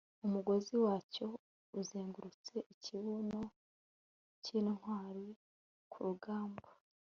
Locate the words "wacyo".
0.83-1.27